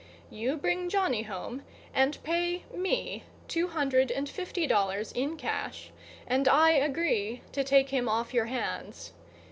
You 0.31 0.57
bring 0.57 0.89
Johnny 0.89 1.21
home 1.21 1.61
and 1.93 2.17
pay 2.23 2.63
me 2.73 3.23
two 3.47 3.67
hundred 3.67 4.09
and 4.09 4.27
fifty 4.27 4.65
dollars 4.65 5.11
in 5.11 5.37
cash, 5.37 5.91
and 6.25 6.47
I 6.47 6.71
agree 6.71 7.43
to 7.51 7.63
take 7.63 7.89
him 7.89 8.09
off 8.09 8.33
your 8.33 8.45
hands. 8.47 9.13